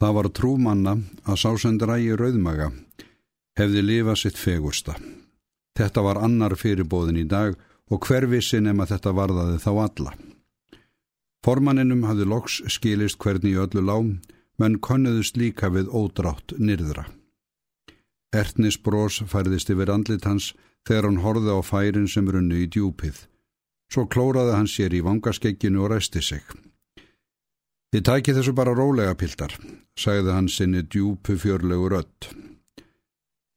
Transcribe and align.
Það 0.00 0.14
var 0.16 0.28
trúmanna 0.32 0.92
að 1.28 1.40
sásendrægi 1.42 2.14
rauðmaga 2.16 2.70
hefði 3.60 3.82
lifað 3.84 4.20
sitt 4.22 4.38
fegursta. 4.40 4.94
Þetta 5.76 6.04
var 6.06 6.20
annar 6.24 6.56
fyrirbóðin 6.56 7.20
í 7.20 7.26
dag 7.28 7.58
og 7.90 8.06
hver 8.06 8.26
vissi 8.30 8.60
nema 8.64 8.86
þetta 8.88 9.12
varðaði 9.12 9.58
þá 9.60 9.70
alla. 9.84 10.14
Formanninum 11.44 12.06
hafði 12.08 12.26
loks 12.32 12.60
skilist 12.72 13.20
hvernig 13.20 13.56
í 13.56 13.60
öllu 13.60 13.84
lám, 13.84 14.10
menn 14.60 14.80
konnuðust 14.80 15.36
líka 15.40 15.70
við 15.72 15.92
ódrátt 15.92 16.56
nyrðra. 16.58 17.06
Ertnis 18.32 18.76
brós 18.78 19.20
færðist 19.26 19.72
yfir 19.72 19.92
andlit 19.92 20.24
hans 20.28 20.52
þegar 20.88 21.08
hann 21.08 21.22
horði 21.24 21.56
á 21.56 21.60
færin 21.64 22.08
sem 22.08 22.28
runnu 22.28 22.60
í 22.64 22.68
djúpið. 22.68 23.26
Svo 23.90 24.06
klóraði 24.06 24.56
hann 24.56 24.70
sér 24.70 24.94
í 24.94 25.04
vangaskegginu 25.04 25.84
og 25.84 25.92
ræsti 25.92 26.22
sig. 26.22 26.44
Þið 27.90 28.04
tæki 28.06 28.34
þessu 28.36 28.52
bara 28.54 28.74
rólega 28.76 29.16
piltar, 29.18 29.56
sagði 29.98 30.30
hann 30.30 30.48
sinni 30.48 30.84
djúpu 30.86 31.34
fjörlegu 31.42 31.88
rött. 31.90 32.28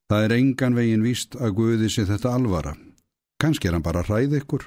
Það 0.09 0.25
er 0.25 0.33
engan 0.39 0.77
vegin 0.77 1.05
víst 1.05 1.37
að 1.37 1.53
Guði 1.59 1.89
sé 1.93 2.07
þetta 2.09 2.33
alvara. 2.33 2.73
Kanski 3.37 3.69
er 3.69 3.77
hann 3.77 3.85
bara 3.85 4.01
hræð 4.01 4.39
ykkur, 4.39 4.65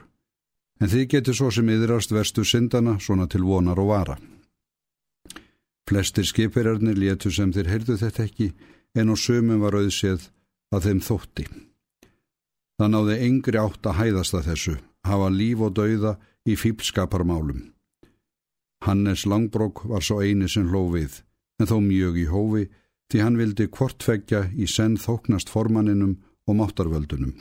en 0.78 0.92
þið 0.92 1.04
getur 1.16 1.38
svo 1.38 1.50
sem 1.50 1.74
yðrast 1.74 2.14
verstu 2.14 2.46
syndana 2.46 2.96
svona 3.02 3.26
til 3.26 3.42
vonar 3.42 3.82
og 3.82 3.90
vara. 3.90 4.16
Flestir 5.86 6.26
skipirarnir 6.26 6.98
létu 6.98 7.30
sem 7.34 7.52
þeir 7.54 7.70
heyrðu 7.74 7.98
þetta 7.98 8.26
ekki, 8.26 8.50
en 8.94 9.10
á 9.10 9.14
sömum 9.18 9.62
var 9.66 9.78
auðséð 9.78 10.30
að 10.74 10.90
þeim 10.90 11.00
þótti. 11.10 11.46
Það 12.78 12.92
náði 12.92 13.22
engri 13.26 13.58
átt 13.58 13.86
að 13.86 13.98
hæðast 13.98 14.34
að 14.34 14.50
þessu, 14.52 14.80
hafa 15.06 15.30
líf 15.30 15.62
og 15.62 15.74
dauða 15.74 16.18
í 16.46 16.54
fílskaparmálum. 16.54 17.75
Hannes 18.86 19.26
Langbrók 19.26 19.84
var 19.90 20.04
svo 20.06 20.20
eini 20.22 20.48
sem 20.48 20.68
hló 20.70 20.84
við, 20.92 21.22
en 21.58 21.66
þó 21.66 21.80
mjög 21.82 22.20
í 22.22 22.26
hófi 22.30 22.68
því 23.10 23.22
hann 23.22 23.38
vildi 23.40 23.66
kvortfeggja 23.74 24.46
í 24.54 24.68
senn 24.70 24.96
þóknast 25.00 25.50
formanninum 25.50 26.16
og 26.46 26.58
máttarvöldunum. 26.60 27.34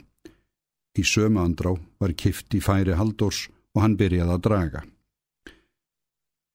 Í 0.98 1.02
sömu 1.04 1.42
andrá 1.42 1.74
var 2.00 2.14
kift 2.18 2.54
í 2.56 2.62
færi 2.64 2.96
haldors 2.98 3.46
og 3.76 3.82
hann 3.84 3.96
byrjaði 4.00 4.34
að 4.34 4.44
draga. 4.46 4.82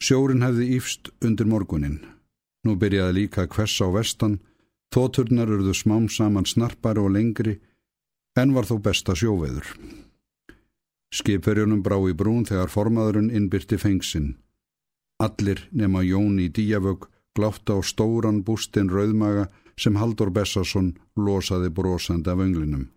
Sjórin 0.02 0.42
hefði 0.42 0.68
ífst 0.78 1.12
undir 1.22 1.48
morgunin. 1.48 2.00
Nú 2.66 2.76
byrjaði 2.82 3.18
líka 3.20 3.46
hvers 3.48 3.78
á 3.86 3.88
vestan, 3.94 4.40
þóturnar 4.94 5.52
urðu 5.56 5.76
smám 5.78 6.08
saman 6.10 6.48
snarpari 6.50 7.00
og 7.00 7.14
lengri, 7.16 7.60
en 8.36 8.56
var 8.56 8.66
þó 8.66 8.80
besta 8.82 9.16
sjóveður. 9.16 9.68
Skipverjunum 11.12 11.84
brá 11.84 12.00
í 12.08 12.16
brún 12.18 12.48
þegar 12.48 12.72
formaðurinn 12.72 13.32
innbyrti 13.36 13.78
fengsinn. 13.78 14.34
Allir 15.22 15.68
nema 15.72 16.02
Jón 16.02 16.40
í 16.42 16.48
díavögg 16.50 17.08
glátt 17.38 17.70
á 17.70 17.78
stóran 17.86 18.42
bústinn 18.44 18.90
rauðmaga 18.90 19.50
sem 19.78 19.96
Haldur 19.96 20.32
Bessarsson 20.34 20.94
losaði 21.16 21.70
brosandi 21.70 22.30
af 22.32 22.42
önglinum. 22.42 22.90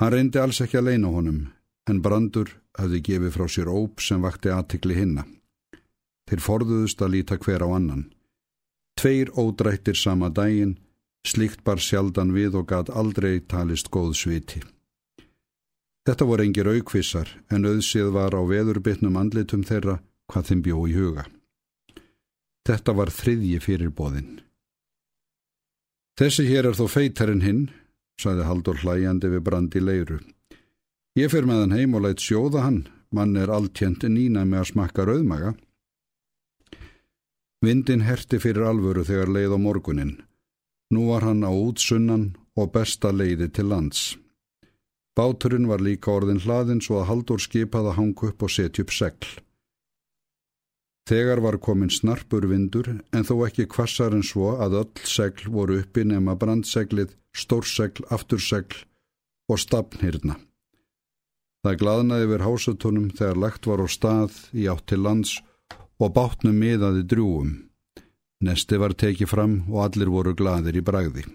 Hann 0.00 0.12
reyndi 0.14 0.40
alls 0.40 0.60
ekki 0.64 0.80
að 0.80 0.90
leina 0.90 1.12
honum, 1.12 1.40
en 1.88 2.02
Brandur 2.04 2.50
hafði 2.78 3.02
gefið 3.08 3.34
frá 3.36 3.46
sér 3.48 3.70
óp 3.70 4.00
sem 4.00 4.22
vakti 4.22 4.52
aðtikli 4.52 4.96
hinna. 4.96 5.26
Þeir 6.28 6.44
forðuðust 6.46 7.02
að 7.02 7.12
líta 7.14 7.38
hver 7.42 7.64
á 7.66 7.68
annan. 7.68 8.04
Tveir 8.98 9.32
ódrættir 9.38 9.96
sama 9.96 10.30
daginn, 10.30 10.78
slíkt 11.26 11.64
bar 11.64 11.80
sjaldan 11.80 12.34
við 12.36 12.58
og 12.60 12.68
gat 12.72 12.90
aldrei 12.90 13.40
talist 13.40 13.90
góð 13.90 14.14
sviti. 14.18 14.62
Þetta 16.06 16.26
voru 16.26 16.46
engir 16.46 16.68
aukvissar, 16.70 17.28
en 17.52 17.66
auðsið 17.68 18.12
var 18.14 18.32
á 18.36 18.40
veðurbytnum 18.40 19.18
andlitum 19.20 19.64
þeirra 19.68 19.98
hvað 20.30 20.50
þeim 20.50 20.62
bjó 20.66 20.78
í 20.86 20.94
huga. 20.96 21.26
Þetta 22.68 22.94
var 22.96 23.10
þriðji 23.14 23.58
fyrirbóðinn. 23.64 24.32
Þessi 26.20 26.44
hér 26.50 26.68
er 26.68 26.76
þó 26.76 26.86
feitarinn 26.92 27.44
hinn, 27.44 27.62
saði 28.20 28.44
Haldur 28.44 28.80
hlæjandi 28.82 29.30
við 29.32 29.44
brandi 29.46 29.80
leiru. 29.80 30.20
Ég 31.16 31.32
fyrir 31.32 31.48
með 31.48 31.62
hann 31.64 31.76
heim 31.78 31.96
og 31.96 32.04
lætt 32.04 32.22
sjóða 32.22 32.66
hann, 32.66 32.82
mann 33.10 33.34
er 33.40 33.50
alltjent 33.50 34.04
nína 34.06 34.44
með 34.44 34.60
að 34.62 34.70
smakka 34.74 35.06
rauðmaga. 35.08 35.54
Vindin 37.64 38.04
herti 38.06 38.38
fyrir 38.40 38.68
alvöru 38.68 39.04
þegar 39.04 39.32
leið 39.34 39.56
á 39.56 39.58
morgunin. 39.60 40.12
Nú 40.92 41.10
var 41.10 41.26
hann 41.26 41.42
á 41.44 41.52
útsunnan 41.52 42.34
og 42.56 42.72
besta 42.74 43.10
leiði 43.12 43.50
til 43.50 43.68
lands. 43.72 44.16
Báturinn 45.16 45.68
var 45.68 45.82
líka 45.82 46.12
orðin 46.14 46.40
hlaðin 46.44 46.80
svo 46.84 47.00
að 47.00 47.08
Haldur 47.10 47.42
skipaði 47.42 47.90
að 47.92 47.98
hanga 47.98 48.30
upp 48.30 48.44
og 48.46 48.52
setja 48.52 48.84
upp 48.84 48.94
segl. 48.94 49.28
Þegar 51.08 51.40
var 51.42 51.58
komin 51.58 51.90
snarpur 51.90 52.46
vindur 52.50 52.90
en 53.12 53.26
þó 53.26 53.34
ekki 53.46 53.66
kvassar 53.70 54.14
en 54.14 54.26
svo 54.26 54.56
að 54.62 54.76
öll 54.82 55.08
segl 55.08 55.48
voru 55.50 55.80
uppi 55.80 56.04
nema 56.04 56.36
brandseglið, 56.38 57.16
stórsegl, 57.34 58.04
aftursegl 58.10 58.84
og 59.50 59.58
stafnhyrna. 59.58 60.36
Það 61.64 61.80
glaðnaði 61.82 62.26
yfir 62.28 62.44
hásutunum 62.46 63.10
þegar 63.16 63.40
lagt 63.42 63.66
var 63.68 63.82
á 63.84 63.86
stað 63.90 64.36
í 64.56 64.68
átt 64.70 64.86
til 64.88 65.02
lands 65.04 65.34
og 66.00 66.14
bátnum 66.16 66.56
miðaði 66.56 67.04
drúum. 67.04 67.50
Nesti 68.40 68.78
var 68.80 68.94
tekið 68.96 69.28
fram 69.28 69.56
og 69.68 69.82
allir 69.84 70.08
voru 70.08 70.32
glaðir 70.36 70.78
í 70.80 70.84
bragði. 70.84 71.26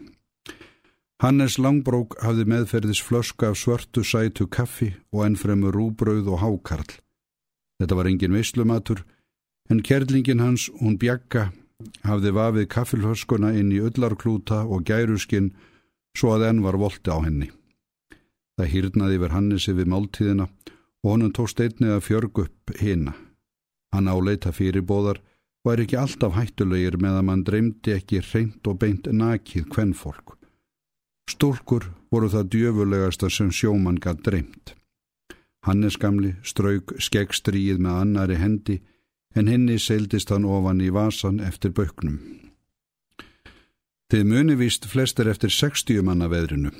Hannes 1.22 1.60
Langbrók 1.62 2.18
hafði 2.26 2.48
meðferðis 2.50 3.00
flösku 3.06 3.46
af 3.48 3.60
svörtu 3.62 4.02
sætu 4.04 4.50
kaffi 4.52 4.96
og 5.14 5.28
ennfremur 5.28 5.76
rúbröð 5.76 6.32
og 6.34 6.42
hákarl. 6.42 6.98
Þetta 7.80 7.96
var 8.00 8.10
engin 8.10 8.36
veislumatur 8.36 9.04
en 9.70 9.82
kerlingin 9.82 10.44
hans, 10.44 10.70
hún 10.82 10.98
bjagga, 11.02 11.50
hafði 12.06 12.32
vafið 12.36 12.68
kaffilhörskuna 12.72 13.54
inn 13.60 13.72
í 13.74 13.82
öllarklúta 13.84 14.64
og 14.66 14.86
gæruskinn 14.88 15.54
svo 16.16 16.36
að 16.36 16.50
enn 16.50 16.64
var 16.66 16.78
volti 16.80 17.12
á 17.12 17.20
henni. 17.26 17.52
Það 18.56 18.72
hýrnaði 18.72 19.18
yfir 19.20 19.34
Hannesi 19.36 19.74
við 19.76 19.90
máltíðina 19.92 20.48
og 21.04 21.10
honum 21.12 21.34
tókst 21.36 21.60
einnið 21.60 21.98
að 21.98 22.06
fjörg 22.08 22.44
upp 22.46 22.76
hina. 22.80 23.16
Hann 23.92 24.08
áleita 24.08 24.54
fyrir 24.56 24.86
bóðar 24.88 25.20
og 25.66 25.74
er 25.74 25.84
ekki 25.84 26.00
alltaf 26.00 26.38
hættulegir 26.38 26.98
með 27.02 27.20
að 27.20 27.28
mann 27.28 27.44
dreymdi 27.44 27.94
ekki 27.98 28.22
reynd 28.32 28.70
og 28.70 28.80
beint 28.80 29.10
nakið 29.12 29.68
kvennfólk. 29.74 30.38
Stúrkur 31.30 31.90
voru 32.14 32.30
það 32.32 32.50
djöfulegasta 32.54 33.30
sem 33.34 33.52
sjóman 33.52 34.00
gætt 34.00 34.24
dreymt. 34.28 34.76
Hannes 35.66 35.98
gamli 35.98 36.36
strauk 36.46 36.94
skeggstríið 37.02 37.82
með 37.82 38.02
annari 38.04 38.38
hendi 38.38 38.76
en 39.36 39.52
henni 39.52 39.78
seildist 39.80 40.32
hann 40.32 40.48
ofan 40.48 40.82
í 40.82 40.90
vasan 40.96 41.42
eftir 41.44 41.74
bauknum. 41.76 42.20
Þið 44.12 44.28
muni 44.30 44.56
víst 44.56 44.86
flestir 44.88 45.28
eftir 45.28 45.52
60 45.52 46.04
manna 46.06 46.30
veðrinu. 46.32 46.72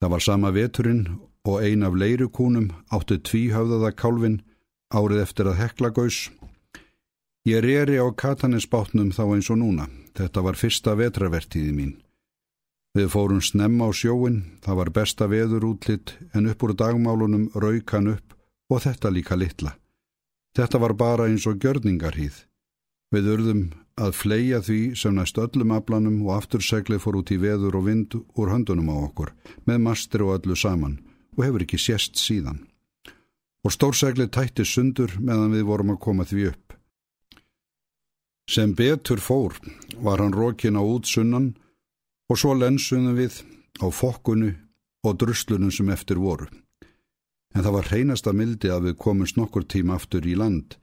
Það 0.00 0.12
var 0.14 0.24
sama 0.24 0.50
veturinn 0.50 1.02
og 1.44 1.62
ein 1.62 1.82
af 1.86 1.94
leirukúnum 1.94 2.70
áttu 2.90 3.18
tvíhauðaða 3.20 3.92
kálfin 3.94 4.40
árið 4.90 5.22
eftir 5.22 5.50
að 5.50 5.60
hekla 5.60 5.90
gaus. 5.94 6.30
Ég 7.46 7.62
reyri 7.64 7.98
á 7.98 8.06
katanisbátnum 8.10 9.12
þá 9.12 9.22
eins 9.34 9.50
og 9.50 9.60
núna. 9.60 9.88
Þetta 10.16 10.42
var 10.46 10.58
fyrsta 10.58 10.94
vetravertíði 10.98 11.72
mín. 11.74 11.92
Við 12.92 13.08
fórum 13.08 13.40
snemma 13.40 13.88
á 13.88 13.90
sjóin, 13.96 14.42
það 14.60 14.78
var 14.80 14.90
besta 14.92 15.28
veður 15.28 15.64
útlitt 15.70 16.12
en 16.36 16.50
upp 16.52 16.62
úr 16.62 16.74
dagmálunum 16.76 17.48
raukan 17.56 18.10
upp 18.12 18.36
og 18.68 18.82
þetta 18.84 19.12
líka 19.12 19.36
litla. 19.36 19.72
Þetta 20.52 20.78
var 20.82 20.92
bara 21.00 21.28
eins 21.30 21.46
og 21.48 21.62
gjörningarhýð. 21.62 22.42
Við 23.12 23.28
urðum 23.34 23.62
að 24.00 24.14
fleia 24.16 24.60
því 24.64 24.80
sem 25.00 25.14
næst 25.16 25.38
öllum 25.40 25.72
aflanum 25.76 26.18
og 26.26 26.34
aftursegli 26.36 26.98
fór 27.00 27.20
út 27.20 27.32
í 27.32 27.38
veður 27.40 27.78
og 27.80 27.86
vind 27.88 28.16
úr 28.36 28.52
höndunum 28.52 28.90
á 28.92 28.96
okkur, 29.00 29.32
með 29.68 29.82
mastir 29.86 30.24
og 30.24 30.36
öllu 30.38 30.56
saman 30.56 30.98
og 31.36 31.44
hefur 31.46 31.64
ekki 31.64 31.80
sérst 31.80 32.20
síðan. 32.20 32.60
Og 33.64 33.72
stórsegli 33.72 34.26
tætti 34.28 34.64
sundur 34.68 35.12
meðan 35.20 35.54
við 35.54 35.68
vorum 35.68 35.94
að 35.94 36.02
koma 36.04 36.26
því 36.28 36.48
upp. 36.50 36.76
Sem 38.50 38.74
betur 38.76 39.22
fór 39.22 39.56
var 40.04 40.20
hann 40.20 40.34
rókin 40.36 40.76
á 40.76 40.82
útsunnan 40.82 41.52
og 42.28 42.40
svo 42.40 42.56
lensunum 42.58 43.16
við 43.16 43.40
á 43.80 43.88
fokkunu 43.88 44.52
og 45.06 45.16
druslunum 45.20 45.72
sem 45.72 45.88
eftir 45.94 46.20
voru 46.20 46.50
en 47.52 47.64
það 47.64 47.76
var 47.76 47.90
hreinasta 47.90 48.32
mildi 48.36 48.70
að 48.72 48.88
við 48.88 48.98
komumst 49.04 49.38
nokkur 49.38 49.66
tíma 49.68 49.98
aftur 49.98 50.26
í 50.26 50.36
land, 50.38 50.76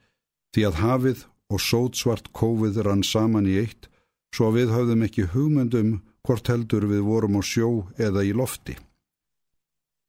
því 0.54 0.66
að 0.68 0.80
hafið 0.84 1.24
og 1.50 1.62
sótsvart 1.64 2.30
kófið 2.36 2.82
rann 2.86 3.02
saman 3.06 3.48
í 3.50 3.58
eitt, 3.62 3.88
svo 4.34 4.52
við 4.54 4.70
höfðum 4.74 5.04
ekki 5.06 5.30
hugmyndum 5.34 5.98
hvort 6.26 6.50
heldur 6.52 6.86
við 6.90 7.02
vorum 7.06 7.38
á 7.38 7.42
sjó 7.42 7.70
eða 7.98 8.22
í 8.26 8.32
lofti. 8.36 8.76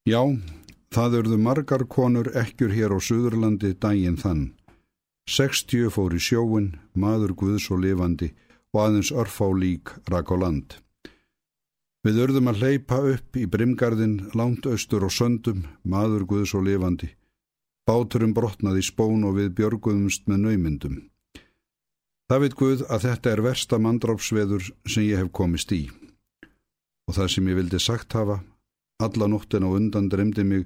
Já, 0.05 0.21
það 0.93 1.17
urðu 1.21 1.37
margar 1.41 1.85
konur 1.85 2.31
ekkjur 2.37 2.73
hér 2.75 2.93
á 2.93 2.99
Suðurlandi 3.01 3.73
daginn 3.81 4.19
þann. 4.21 4.51
Sextjö 5.29 5.89
fór 5.93 6.15
í 6.17 6.21
sjóin, 6.21 6.73
maður 6.93 7.35
guðs 7.37 7.69
og 7.71 7.83
lifandi 7.85 8.31
og 8.73 8.81
aðeins 8.85 9.11
örfá 9.13 9.47
lík 9.53 9.93
rak 10.09 10.33
á 10.33 10.35
land. 10.41 10.77
Við 12.01 12.17
urðum 12.23 12.49
að 12.49 12.63
hleypa 12.63 12.97
upp 13.11 13.37
í 13.37 13.45
brimgarðin 13.45 14.15
langt 14.33 14.65
austur 14.65 15.05
og 15.05 15.13
söndum, 15.13 15.67
maður 15.85 16.25
guðs 16.29 16.55
og 16.57 16.65
lifandi. 16.65 17.11
Báturum 17.85 18.33
brotnaði 18.33 18.81
spón 18.85 19.25
og 19.27 19.35
við 19.37 19.51
björguðumst 19.59 20.25
með 20.29 20.45
naumyndum. 20.45 20.95
Það 22.31 22.41
veit 22.45 22.53
Guð 22.55 22.81
að 22.87 23.03
þetta 23.05 23.31
er 23.31 23.41
versta 23.43 23.77
mandrópsveður 23.83 24.69
sem 24.87 25.03
ég 25.03 25.19
hef 25.19 25.31
komist 25.35 25.73
í. 25.75 25.81
Og 27.09 27.17
það 27.17 27.27
sem 27.33 27.49
ég 27.51 27.57
vildi 27.59 27.81
sagt 27.83 28.15
hafa, 28.15 28.37
alla 29.03 29.27
nóttin 29.27 29.67
á 29.67 29.69
undan 29.69 30.07
dremdi 30.09 30.45
mig 30.47 30.63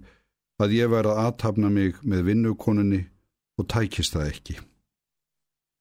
að 0.62 0.76
ég 0.78 0.92
væri 0.94 1.10
að 1.10 1.22
aðtapna 1.24 1.72
mig 1.74 1.98
með 2.04 2.28
vinnukonunni 2.30 3.02
og 3.58 3.68
tækist 3.72 4.14
það 4.14 4.30
ekki. 4.30 4.56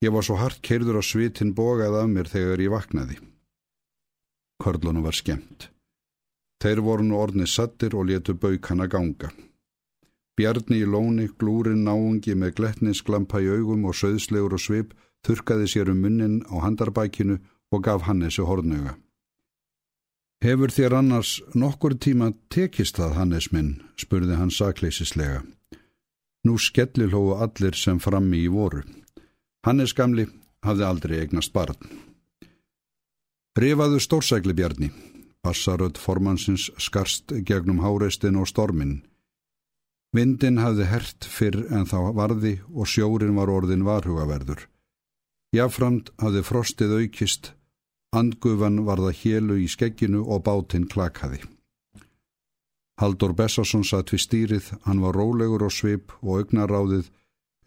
Ég 0.03 0.15
var 0.15 0.25
svo 0.27 0.39
hart 0.41 0.63
keirður 0.65 0.99
á 0.99 1.03
svitin 1.05 1.55
bógað 1.55 2.01
af 2.01 2.11
mér 2.11 2.33
þegar 2.33 2.65
ég 2.65 2.75
vaknaði. 2.75 3.21
Körlunum 4.65 5.05
var 5.05 5.17
skemmt. 5.17 5.69
Þeir 6.65 6.81
voru 6.81 7.05
nú 7.05 7.19
orðni 7.21 7.47
sattir 7.51 7.95
og 7.99 8.09
letu 8.09 8.33
bauk 8.35 8.71
hann 8.71 8.81
að 8.81 8.95
ganga. 8.95 9.31
Bjarni 10.35 10.81
í 10.83 10.87
lóni, 10.89 11.29
glúrin 11.39 11.85
náungi 11.85 12.35
með 12.35 12.57
gletnisklampa 12.59 13.43
í 13.45 13.51
augum 13.53 13.85
og 13.85 13.99
söðslegur 13.99 14.57
og 14.57 14.63
svip 14.65 14.95
þurkaði 15.27 15.69
sér 15.71 15.91
um 15.93 16.01
munnin 16.03 16.41
á 16.49 16.65
handarbækinu 16.65 17.39
og 17.71 17.85
gaf 17.85 18.07
Hannesi 18.09 18.43
hornuga. 18.43 18.97
Hefur 20.45 20.73
þér 20.73 20.99
annars 20.99 21.39
nokkur 21.55 21.95
tíma 21.97 22.33
tekist 22.53 22.99
það, 22.99 23.15
Hannes 23.19 23.51
minn, 23.53 23.71
spurði 23.97 24.37
hann 24.41 24.53
sakleisislega. 24.53 25.45
Nú 26.45 26.59
skellilhóðu 26.61 27.39
allir 27.41 27.79
sem 27.79 28.01
frammi 28.01 28.43
í 28.45 28.51
voru. 28.53 28.83
Hannes 29.65 29.95
gamli 29.97 30.27
hafði 30.67 30.85
aldrei 30.85 31.21
eignast 31.23 31.55
barn. 31.55 31.79
Rifaðu 33.55 34.01
stórsækli 34.03 34.51
bjarni. 34.59 34.89
Bassarödd 35.47 35.99
formansins 36.03 36.71
skarst 36.83 37.31
gegnum 37.47 37.79
háreistin 37.85 38.35
og 38.41 38.49
stormin. 38.51 39.05
Vindin 40.15 40.59
hafði 40.59 40.89
hert 40.91 41.29
fyrr 41.31 41.61
en 41.71 41.87
þá 41.87 42.11
varði 42.19 42.57
og 42.75 42.91
sjórin 42.91 43.37
var 43.39 43.53
orðin 43.55 43.85
varhugaverður. 43.87 44.67
Jáframt 45.55 46.11
hafði 46.19 46.43
frostið 46.43 46.97
aukist, 46.99 47.53
andgufan 48.11 48.83
varða 48.89 49.15
hélu 49.15 49.61
í 49.63 49.71
skegginu 49.71 50.25
og 50.27 50.43
bátinn 50.51 50.91
klakaði. 50.91 51.45
Haldur 52.99 53.39
Bessarsson 53.39 53.87
satt 53.87 54.11
við 54.11 54.25
stýrið, 54.27 54.67
hann 54.83 55.03
var 55.03 55.15
rólegur 55.15 55.63
og 55.67 55.75
svip 55.75 56.11
og 56.23 56.43
augnaráðið 56.43 57.11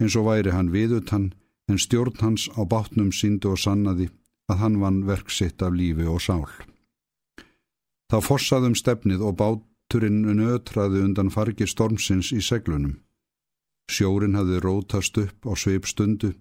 eins 0.03 0.19
og 0.19 0.27
væri 0.27 0.51
hann 0.51 0.71
viðutann 0.75 1.31
en 1.71 1.79
stjórn 1.79 2.19
hans 2.19 2.51
á 2.59 2.67
bátnum 2.67 3.11
síndu 3.15 3.55
og 3.55 3.59
sannaði 3.63 4.11
að 4.51 4.61
hann 4.61 4.79
vann 4.81 5.03
verksitt 5.07 5.61
af 5.61 5.75
lífi 5.75 6.07
og 6.07 6.21
sál. 6.23 6.47
Það 8.07 8.27
fossaðum 8.29 8.75
stefnið 8.79 9.23
og 9.27 9.35
báturinn 9.41 10.23
nötraði 10.39 11.03
undan 11.03 11.31
fargi 11.33 11.67
stormsins 11.67 12.31
í 12.31 12.39
seglunum. 12.43 13.01
Sjórin 13.91 14.35
hafði 14.35 14.61
rótast 14.63 15.19
upp 15.19 15.47
á 15.47 15.53
sveip 15.55 15.87
stundu 15.87 16.33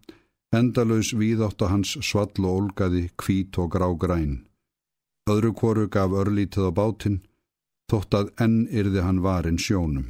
Endalaus 0.55 1.11
víðátt 1.19 1.63
að 1.63 1.73
hans 1.73 1.97
svall 2.07 2.45
og 2.47 2.53
olgaði 2.53 3.09
kvít 3.19 3.59
og 3.59 3.73
grá 3.75 3.89
græn. 3.99 4.47
Öðru 5.27 5.53
kvoru 5.59 5.89
gaf 5.91 6.15
örlítið 6.15 6.71
á 6.71 6.73
bátinn, 6.79 7.19
þótt 7.91 8.15
að 8.15 8.31
enn 8.45 8.61
yrði 8.71 9.03
hann 9.03 9.25
varin 9.27 9.59
sjónum. 9.59 10.07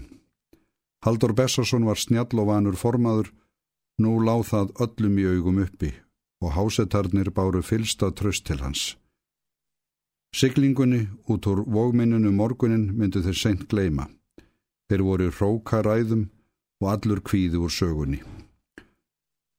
Haldur 1.05 1.33
Bessarsson 1.33 1.89
var 1.89 1.97
snjall 1.97 2.37
og 2.37 2.51
vanur 2.53 2.77
formaður, 2.77 3.33
nú 3.99 4.21
láð 4.21 4.45
það 4.53 4.75
öllum 4.85 5.19
í 5.19 5.31
augum 5.33 5.63
uppi 5.65 5.95
og 6.43 6.53
hásetarnir 6.57 7.31
báru 7.31 7.63
fylsta 7.63 8.11
tröst 8.13 8.45
til 8.47 8.61
hans. 8.61 8.97
Siglingunni 10.35 11.09
út 11.29 11.47
úr 11.47 11.65
vógminnunu 11.65 12.31
morgunin 12.33 12.93
myndu 12.99 13.23
þeir 13.25 13.39
seint 13.43 13.69
gleima. 13.69 14.09
Þeir 14.89 15.03
voru 15.03 15.31
róka 15.41 15.81
ræðum 15.83 16.29
og 16.83 16.91
allur 16.93 17.21
kvíði 17.25 17.57
úr 17.57 17.73
sögunni. 17.73 18.21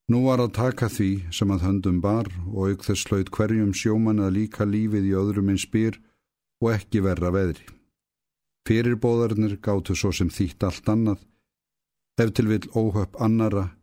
Nú 0.07 0.23
var 0.23 0.39
að 0.39 0.53
taka 0.55 0.87
því 0.87 1.09
sem 1.35 1.49
að 1.51 1.63
höndum 1.67 1.97
bar 2.01 2.29
og 2.53 2.69
auk 2.69 2.85
þess 2.85 3.07
slaut 3.07 3.31
hverjum 3.33 3.73
sjóman 3.73 4.21
að 4.23 4.35
líka 4.37 4.63
lífið 4.63 5.09
í 5.09 5.15
öðrum 5.19 5.49
einn 5.51 5.59
spýr 5.59 5.97
og 6.63 6.71
ekki 6.77 7.01
verra 7.03 7.33
veðri. 7.33 7.65
Fyrirbóðarnir 8.67 9.57
gáttu 9.63 9.95
svo 9.95 10.13
sem 10.15 10.29
þýtt 10.29 10.63
allt 10.67 10.87
annað, 10.91 11.19
ef 12.19 12.31
til 12.35 12.47
vil 12.51 12.63
óhöpp 12.75 13.19
annara 13.23 13.76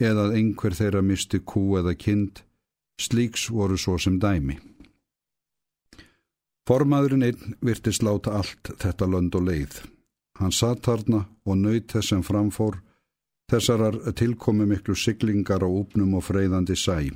eða 0.00 0.28
að 0.28 0.38
einhver 0.40 0.76
þeirra 0.78 1.02
misti 1.02 1.40
kú 1.40 1.78
eða 1.80 1.94
kind, 1.98 2.42
slíks 3.00 3.48
voru 3.50 3.78
svo 3.78 3.98
sem 3.98 4.18
dæmi. 4.22 4.58
Formaðurinn 6.68 7.24
einn 7.24 7.54
virtist 7.64 8.02
láta 8.04 8.36
allt 8.38 8.74
þetta 8.78 9.06
lönd 9.08 9.34
og 9.34 9.46
leið. 9.48 9.80
Hann 10.38 10.52
satt 10.52 10.84
þarna 10.86 11.24
og 11.48 11.56
nöyt 11.56 11.90
þess 11.94 12.12
sem 12.12 12.22
framfór 12.22 12.78
Þessarar 13.48 13.96
tilkomi 14.12 14.66
miklu 14.68 14.92
siglingar 14.92 15.62
á 15.64 15.68
úpnum 15.68 16.18
og 16.18 16.26
freyðandi 16.26 16.74
sæ. 16.76 17.08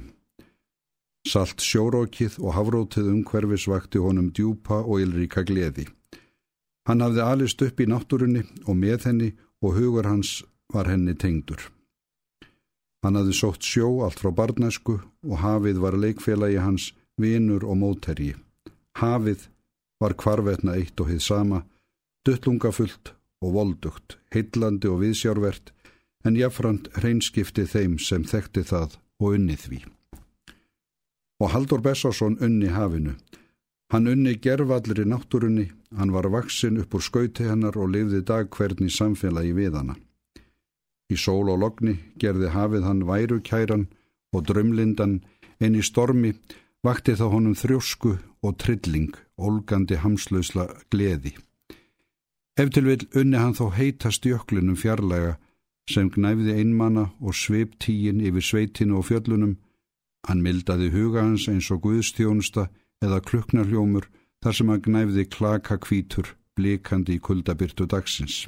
Salt 1.28 1.60
sjórókið 1.60 2.38
og 2.40 2.54
hafrótið 2.56 3.10
umhverfis 3.12 3.66
vakti 3.68 4.00
honum 4.00 4.30
djúpa 4.32 4.80
og 4.80 5.04
ylríka 5.04 5.44
gleði. 5.44 5.84
Hann 6.88 7.04
hafði 7.04 7.22
alist 7.26 7.60
upp 7.62 7.84
í 7.84 7.86
náttúrunni 7.86 8.46
og 8.64 8.80
með 8.80 9.06
henni 9.10 9.28
og 9.60 9.76
hugur 9.76 10.08
hans 10.08 10.40
var 10.72 10.88
henni 10.88 11.12
tengdur. 11.14 11.60
Hann 13.02 13.18
hafði 13.18 13.34
sótt 13.34 13.66
sjó 13.66 13.88
allt 14.06 14.20
frá 14.22 14.30
barnæsku 14.30 15.00
og 15.02 15.40
hafið 15.42 15.80
var 15.82 15.98
leikfélagi 15.98 16.60
hans 16.62 16.92
vinur 17.18 17.64
og 17.66 17.80
mótherji. 17.80 18.36
Hafið 18.98 19.48
var 20.02 20.14
kvarvetna 20.18 20.76
eitt 20.78 21.00
og 21.02 21.10
hið 21.10 21.22
sama, 21.22 21.62
duttlungafullt 22.26 23.14
og 23.42 23.54
voldugt, 23.56 24.18
heillandi 24.34 24.90
og 24.90 25.00
viðsjárvert, 25.02 25.72
en 26.26 26.38
jáfnframt 26.38 26.92
hreinskipti 27.00 27.66
þeim 27.66 27.98
sem 27.98 28.22
þekkti 28.22 28.62
það 28.70 28.96
og 29.22 29.36
unni 29.36 29.58
því. 29.58 29.82
Og 31.42 31.50
Haldur 31.50 31.82
Bessarsson 31.82 32.38
unni 32.38 32.70
hafinu. 32.70 33.16
Hann 33.90 34.06
unni 34.08 34.36
gerfallir 34.38 35.02
í 35.02 35.08
náttúrunni, 35.10 35.66
hann 35.98 36.14
var 36.14 36.30
vaksin 36.30 36.78
upp 36.80 36.94
úr 36.94 37.02
skauti 37.02 37.48
hennar 37.50 37.76
og 37.76 37.90
lifði 37.92 38.22
dagkverðni 38.30 38.88
samfélagi 38.94 39.52
við 39.58 39.74
hana. 39.80 39.98
Í 41.12 41.16
sól 41.20 41.50
og 41.52 41.60
logni 41.60 41.98
gerði 42.22 42.52
hafið 42.54 42.88
hann 42.88 43.06
værukæran 43.08 43.86
og 44.32 44.46
drömlindan 44.48 45.18
en 45.60 45.76
í 45.76 45.82
stormi 45.84 46.32
vakti 46.86 47.14
þá 47.18 47.26
honum 47.34 47.56
þrjósku 47.58 48.16
og 48.42 48.58
trilling, 48.58 49.12
olgandi 49.36 49.98
hamslausla 50.02 50.68
gleði. 50.90 51.34
Eftir 52.58 52.84
vil 52.88 53.04
unni 53.16 53.40
hann 53.40 53.56
þó 53.56 53.70
heitast 53.76 54.26
jöklinum 54.28 54.76
fjarlæga 54.76 55.36
sem 55.90 56.10
gnæfði 56.14 56.56
einmana 56.60 57.08
og 57.20 57.36
sveip 57.36 57.78
tíin 57.82 58.22
yfir 58.24 58.44
sveitinu 58.48 58.98
og 59.00 59.08
fjöllunum. 59.08 59.56
Hann 60.28 60.42
mildaði 60.44 60.90
huga 60.94 61.24
hans 61.26 61.48
eins 61.50 61.70
og 61.74 61.82
guðstjónusta 61.86 62.68
eða 63.02 63.22
kluknarhjómur 63.28 64.08
þar 64.44 64.58
sem 64.58 64.72
hann 64.72 64.84
gnæfði 64.86 65.26
klaka 65.36 65.78
kvítur 65.82 66.34
blikandi 66.56 67.16
í 67.18 67.22
kuldabyrtu 67.22 67.88
dagsins. 67.88 68.46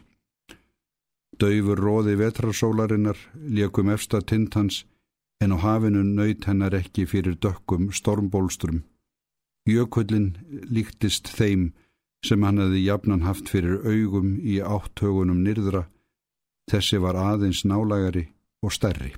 Dauður 1.41 1.81
róði 1.81 2.17
vetrarsólarinnar, 2.21 3.19
liekum 3.35 3.91
efsta 3.91 4.21
tintans, 4.23 4.85
en 5.43 5.55
á 5.55 5.59
hafinu 5.59 6.05
nöyt 6.07 6.47
hennar 6.47 6.75
ekki 6.75 7.07
fyrir 7.11 7.35
dökkum 7.35 7.91
stormbólstrum. 7.93 8.85
Jökullin 9.67 10.37
líktist 10.71 11.29
þeim 11.29 11.73
sem 12.25 12.43
hann 12.45 12.61
hefði 12.63 12.85
jafnan 12.85 13.25
haft 13.25 13.51
fyrir 13.51 13.81
augum 13.83 14.37
í 14.41 14.61
áttögunum 14.61 15.43
nyrðra 15.45 15.89
Þessi 16.71 17.01
var 17.01 17.19
aðeins 17.21 17.63
nálagari 17.69 18.25
og 18.65 18.73
stærri. 18.73 19.13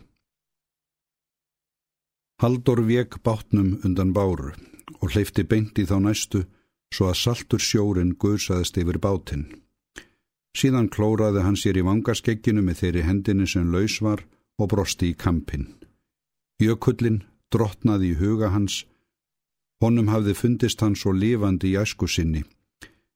Haldur 2.42 2.82
vek 2.88 3.20
bátnum 3.24 3.76
undan 3.86 4.12
báru 4.16 4.50
og 5.00 5.12
hleyfti 5.12 5.46
beint 5.46 5.78
í 5.78 5.86
þá 5.88 5.96
næstu 6.08 6.42
svo 6.92 7.08
að 7.10 7.20
saltur 7.22 7.62
sjórin 7.62 8.16
guðsaðist 8.20 8.76
yfir 8.82 8.98
bátinn. 9.02 9.46
Síðan 10.56 10.88
klóraði 10.88 11.42
hann 11.44 11.58
sér 11.60 11.76
í 11.76 11.84
vangaskegginu 11.84 12.62
með 12.64 12.78
þeirri 12.80 13.02
hendinu 13.04 13.46
sem 13.50 13.72
laus 13.72 13.98
var 14.00 14.22
og 14.56 14.70
brosti 14.72 15.10
í 15.12 15.16
kampinn. 15.18 15.66
Jökullin 16.62 17.24
drottnaði 17.52 18.14
í 18.14 18.18
huga 18.20 18.48
hans, 18.54 18.84
honum 19.84 20.08
hafði 20.08 20.34
fundist 20.38 20.80
hann 20.80 20.96
svo 20.96 21.12
lifandi 21.12 21.74
í 21.74 21.76
æsku 21.76 22.08
sinni, 22.08 22.42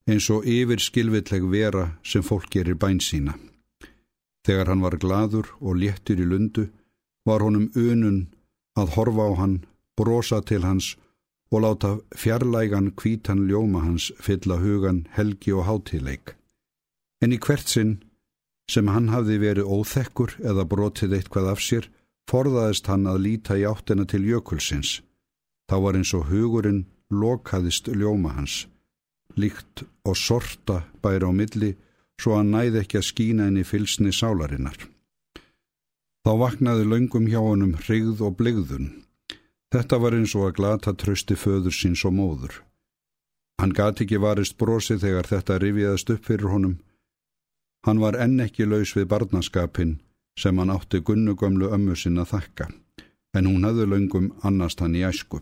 eins 0.04 0.28
og 0.34 0.44
yfir 0.44 0.82
skilvilleg 0.84 1.46
vera 1.48 1.86
sem 2.04 2.24
fólk 2.26 2.50
gerir 2.52 2.76
bæn 2.76 3.00
sína. 3.00 3.38
Þegar 4.44 4.72
hann 4.72 4.84
var 4.84 4.98
gladur 5.00 5.48
og 5.60 5.80
léttur 5.80 6.20
í 6.20 6.26
lundu 6.28 6.66
var 7.24 7.44
honum 7.44 7.70
unun 7.76 8.26
að 8.76 8.92
horfa 8.96 9.28
á 9.28 9.32
hann, 9.40 9.56
brosa 9.96 10.40
til 10.44 10.60
hans 10.64 10.94
og 11.50 11.64
láta 11.64 11.94
fjarlægan 12.16 12.92
kvítan 13.00 13.46
ljóma 13.48 13.80
hans 13.84 14.10
fylla 14.20 14.60
hugan 14.60 15.06
helgi 15.16 15.56
og 15.56 15.66
hátileik. 15.68 16.36
En 17.20 17.34
í 17.36 17.38
hvert 17.38 17.68
sinn 17.68 17.98
sem 18.70 18.88
hann 18.88 19.10
hafði 19.10 19.40
verið 19.42 19.70
óþekkur 19.74 20.36
eða 20.46 20.64
brotið 20.72 21.16
eitthvað 21.18 21.50
af 21.52 21.62
sér, 21.64 21.88
forðaðist 22.30 22.86
hann 22.86 23.08
að 23.10 23.22
líta 23.26 23.58
í 23.58 23.66
áttina 23.66 24.06
til 24.06 24.22
jökulsins. 24.28 25.00
Þá 25.68 25.76
var 25.84 25.98
eins 25.98 26.12
og 26.14 26.28
hugurinn 26.30 26.84
lokaðist 27.10 27.90
ljóma 27.90 28.36
hans, 28.36 28.66
líkt 29.34 29.84
og 30.06 30.16
sorta 30.16 30.84
bæra 31.02 31.30
á 31.30 31.32
milli 31.34 31.74
svo 32.20 32.36
að 32.38 32.50
næði 32.54 32.82
ekki 32.84 33.00
að 33.00 33.08
skína 33.08 33.46
henni 33.48 33.66
fylsni 33.66 34.12
sálarinnar. 34.14 34.78
Þá 36.24 36.32
vaknaði 36.44 36.84
laungum 36.86 37.28
hjá 37.30 37.40
honum 37.40 37.76
hrigð 37.80 38.20
og 38.26 38.36
bligðun. 38.38 38.90
Þetta 39.72 39.98
var 40.02 40.16
eins 40.18 40.34
og 40.36 40.50
að 40.50 40.56
glata 40.58 40.92
trösti 40.98 41.36
föður 41.38 41.74
síns 41.74 42.04
og 42.04 42.14
móður. 42.18 42.60
Hann 43.60 43.72
gati 43.76 44.04
ekki 44.04 44.20
varist 44.20 44.58
brosið 44.60 45.04
þegar 45.04 45.28
þetta 45.30 45.58
rifiðast 45.62 46.12
upp 46.12 46.26
fyrir 46.28 46.52
honum. 46.52 46.76
Hann 47.86 48.00
var 48.00 48.18
enn 48.20 48.40
ekki 48.44 48.66
laus 48.68 48.92
við 48.96 49.08
barnaskapin 49.12 49.98
sem 50.38 50.58
hann 50.58 50.72
átti 50.72 51.00
gunnugömlu 51.00 51.70
ömmu 51.76 51.96
sinna 51.96 52.24
þakka, 52.28 52.68
en 53.36 53.48
hún 53.48 53.64
hafði 53.64 53.86
löngum 53.88 54.30
annast 54.42 54.80
hann 54.80 54.96
í 54.96 55.04
æsku. 55.04 55.40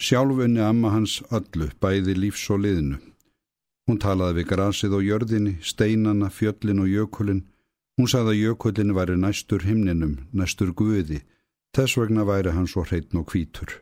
Sjálfunni 0.00 0.60
amma 0.62 0.92
hans 0.94 1.18
öllu, 1.34 1.70
bæði 1.82 2.14
lífs 2.14 2.44
og 2.54 2.62
liðinu. 2.64 2.98
Hún 3.88 3.98
talaði 3.98 4.36
við 4.38 4.50
grasið 4.52 4.94
og 4.98 5.06
jörðinni, 5.06 5.54
steinana, 5.64 6.28
fjöllin 6.30 6.82
og 6.84 6.92
jökulin. 6.92 7.42
Hún 7.96 8.10
sagði 8.12 8.34
að 8.34 8.42
jökulin 8.42 8.94
væri 8.94 9.16
næstur 9.16 9.64
himninum, 9.64 10.14
næstur 10.30 10.70
guði, 10.76 11.22
þess 11.74 11.98
vegna 11.98 12.26
væri 12.28 12.52
hann 12.54 12.68
svo 12.70 12.84
hreitn 12.84 13.18
og 13.22 13.32
hvítur. 13.32 13.80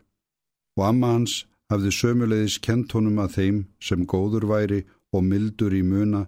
Og 0.79 0.87
amma 0.89 1.13
hans 1.17 1.43
hafði 1.69 1.93
sömulegis 1.93 2.61
kent 2.63 2.95
honum 2.95 3.19
að 3.19 3.35
þeim 3.37 3.59
sem 3.83 4.07
góður 4.07 4.47
væri 4.49 4.85
og 5.13 5.27
mildur 5.27 5.75
í 5.75 5.83
muna, 5.83 6.27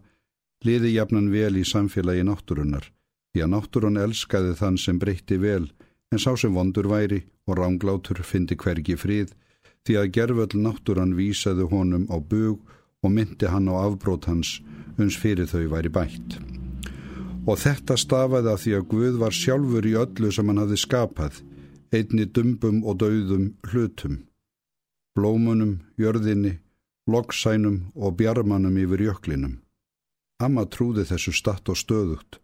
liði 0.66 0.94
jafnan 0.94 1.30
vel 1.32 1.56
í 1.60 1.64
samfélagi 1.66 2.24
náttúrunnar, 2.26 2.86
því 3.32 3.44
að 3.44 3.52
náttúrun 3.54 4.00
elskaði 4.02 4.54
þann 4.58 4.78
sem 4.78 4.98
breytti 4.98 5.38
vel, 5.42 5.68
en 6.12 6.22
sá 6.22 6.32
sem 6.36 6.54
vondur 6.54 6.88
væri 6.90 7.22
og 7.46 7.58
ránglátur 7.60 8.22
fyndi 8.24 8.56
hvergi 8.56 8.96
frið, 8.98 9.34
því 9.86 9.98
að 10.00 10.12
gerföll 10.16 10.62
náttúran 10.64 11.16
vísaði 11.18 11.68
honum 11.72 12.08
á 12.10 12.16
bug 12.18 12.62
og 13.02 13.12
myndi 13.14 13.48
hann 13.48 13.70
á 13.70 13.74
afbrót 13.86 14.26
hans 14.26 14.58
uns 14.98 15.16
fyrir 15.16 15.46
þau 15.46 15.68
væri 15.74 15.92
bætt. 15.92 16.38
Og 17.48 17.56
þetta 17.56 17.96
stafaði 17.96 18.50
að 18.52 18.62
því 18.64 18.72
að 18.76 18.88
Guð 18.92 19.20
var 19.22 19.36
sjálfur 19.36 19.86
í 19.86 19.94
öllu 19.96 20.32
sem 20.34 20.50
hann 20.50 20.60
hafði 20.60 20.80
skapað, 20.82 21.38
einni 21.94 22.26
dumbum 22.26 22.82
og 22.84 22.98
dauðum 23.00 23.52
hlutum 23.70 24.18
blómunum, 25.18 25.80
jörðinni, 25.98 26.58
loksænum 27.10 27.78
og 27.96 28.14
bjarmanum 28.18 28.76
yfir 28.78 29.08
jöklinum. 29.08 29.58
Amma 30.38 30.66
trúði 30.70 31.04
þessu 31.08 31.34
statt 31.34 31.68
og 31.68 31.78
stöðugt 31.78 32.38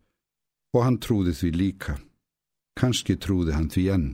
og 0.74 0.82
hann 0.82 0.98
trúði 0.98 1.34
því 1.38 1.50
líka. 1.54 1.94
Kanski 2.74 3.14
trúði 3.22 3.54
hann 3.54 3.70
því 3.70 3.84
enn. 3.94 4.08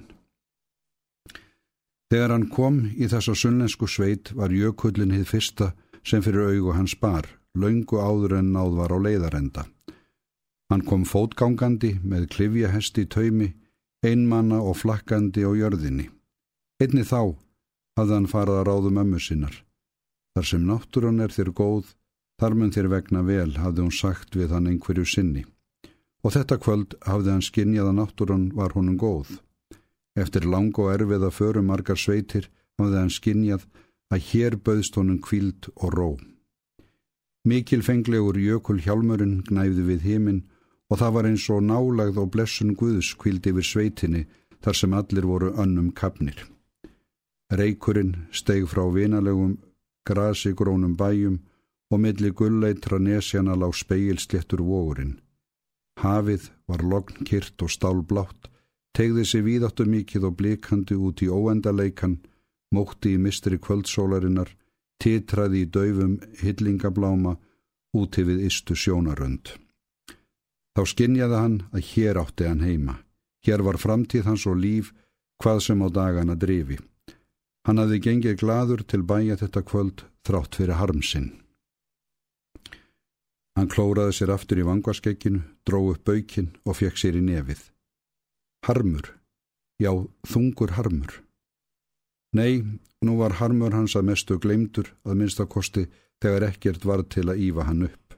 Þegar 2.12 2.34
hann 2.34 2.48
kom 2.52 2.80
í 2.92 3.08
þessa 3.08 3.36
sunnlensku 3.38 3.88
sveit 3.88 4.32
var 4.36 4.52
jökullin 4.52 5.14
hið 5.14 5.28
fyrsta 5.30 5.70
sem 6.04 6.24
fyrir 6.24 6.50
augu 6.50 6.74
hans 6.76 6.96
bar, 7.00 7.24
laungu 7.54 8.00
áður 8.02 8.36
en 8.40 8.52
náð 8.52 8.76
var 8.80 8.92
á 8.92 8.98
leiðarenda. 9.00 9.64
Hann 10.70 10.84
kom 10.86 11.06
fótgangandi 11.06 11.96
með 12.02 12.28
klifjahesti 12.34 13.06
taumi, 13.10 13.54
einmanna 14.06 14.60
og 14.60 14.76
flakkandi 14.82 15.46
á 15.46 15.50
jörðinni. 15.56 16.10
Einni 16.82 17.06
þá 17.06 17.36
hafði 17.98 18.14
hann 18.16 18.28
farað 18.30 18.60
að 18.60 18.68
ráðum 18.68 19.00
ömmu 19.02 19.22
sinnar. 19.22 19.56
Þar 20.34 20.46
sem 20.50 20.66
náttúrun 20.66 21.22
er 21.24 21.34
þér 21.34 21.50
góð, 21.56 21.94
þar 22.40 22.56
mun 22.56 22.72
þér 22.72 22.88
vegna 22.88 23.22
vel, 23.26 23.52
hafði 23.60 23.84
hún 23.84 23.92
sagt 23.92 24.36
við 24.36 24.54
hann 24.56 24.70
einhverju 24.70 25.04
sinni. 25.04 25.44
Og 26.24 26.32
þetta 26.36 26.56
kvöld 26.60 26.96
hafði 27.04 27.34
hann 27.34 27.44
skinnjað 27.44 27.90
að 27.90 27.98
náttúrun 27.98 28.46
var 28.56 28.72
honum 28.76 28.96
góð. 29.00 29.36
Eftir 30.16 30.48
lang 30.48 30.72
og 30.80 30.90
erfið 30.94 31.26
að 31.28 31.36
föru 31.36 31.62
margar 31.64 32.00
sveitir 32.00 32.48
hafði 32.80 32.98
hann 33.00 33.12
skinnjað 33.12 33.66
að 34.10 34.24
hér 34.30 34.56
bauðst 34.56 34.96
honum 34.96 35.20
kvíld 35.22 35.68
og 35.76 35.92
ró. 35.94 36.10
Mikil 37.44 37.84
fenglegur 37.84 38.36
jökul 38.36 38.80
hjálmurinn 38.84 39.40
gnæfði 39.48 39.84
við 39.86 40.08
heiminn 40.08 40.42
og 40.90 41.00
það 41.00 41.14
var 41.16 41.28
eins 41.28 41.46
og 41.52 41.62
nálagð 41.64 42.18
og 42.20 42.32
blessun 42.34 42.74
Guðs 42.76 43.14
kvíld 43.20 43.46
yfir 43.46 43.64
sveitinni 43.64 44.26
þar 44.60 44.76
sem 44.76 44.96
allir 44.96 45.28
voru 45.28 45.52
önnum 45.56 45.92
kapnir. 45.96 46.40
Reikurinn 47.52 48.26
steg 48.32 48.66
frá 48.68 48.82
vinalegum 48.92 49.56
grasigrónum 50.06 50.96
bæjum 50.98 51.38
og 51.90 52.00
milli 52.00 52.30
gulleitra 52.30 52.98
nesjana 52.98 53.56
lág 53.58 53.74
speilsléttur 53.74 54.62
vóurinn. 54.62 55.18
Hafið 56.00 56.50
var 56.70 56.84
logn 56.86 57.26
kyrt 57.28 57.62
og 57.62 57.72
stálblátt, 57.74 58.48
tegði 58.96 59.24
sig 59.26 59.44
víðáttu 59.44 59.86
mikið 59.86 60.28
og 60.30 60.36
blikandi 60.38 60.96
út 60.96 61.22
í 61.22 61.28
óendaleikan, 61.28 62.20
mótti 62.74 63.16
í 63.16 63.18
mistri 63.18 63.58
kvöldsólarinnar, 63.58 64.50
titraði 65.02 65.64
í 65.64 65.70
daufum 65.74 66.18
hillingabláma 66.40 67.36
úti 67.96 68.24
við 68.24 68.46
istu 68.46 68.76
sjónarönd. 68.78 69.56
Þá 70.76 70.82
skinnjaði 70.86 71.38
hann 71.42 71.58
að 71.74 71.86
hér 71.90 72.20
átti 72.22 72.46
hann 72.46 72.62
heima. 72.62 73.00
Hér 73.44 73.64
var 73.66 73.80
framtíð 73.80 74.28
hans 74.28 74.46
og 74.46 74.60
líf 74.62 74.92
hvað 75.42 75.62
sem 75.66 75.82
á 75.82 75.88
dagana 75.90 76.36
drifi. 76.36 76.78
Hann 77.66 77.80
hafði 77.80 78.00
gengið 78.04 78.38
gladur 78.40 78.84
til 78.86 79.02
bæja 79.02 79.36
þetta 79.40 79.64
kvöld 79.66 80.04
þrátt 80.24 80.56
fyrir 80.60 80.78
harmsinn. 80.78 81.39
Hann 83.60 83.68
klóraði 83.68 84.14
sér 84.16 84.30
aftur 84.32 84.62
í 84.62 84.64
vangarskekkinu, 84.64 85.42
dró 85.68 85.82
upp 85.90 86.06
baukinn 86.08 86.46
og 86.64 86.78
fekk 86.78 86.96
sér 86.96 87.18
í 87.18 87.24
nefið. 87.26 87.60
Harmur, 88.64 89.10
já, 89.76 89.90
þungur 90.24 90.72
harmur. 90.78 91.18
Nei, 92.32 92.64
nú 93.04 93.18
var 93.18 93.36
harmur 93.42 93.76
hans 93.76 93.98
að 94.00 94.06
mestu 94.08 94.38
gleymdur 94.40 94.88
að 95.04 95.20
minnstakosti 95.20 95.84
þegar 96.24 96.46
ekkert 96.48 96.88
var 96.88 97.04
til 97.04 97.26
að 97.28 97.42
ífa 97.50 97.66
hann 97.68 97.84
upp. 97.90 98.16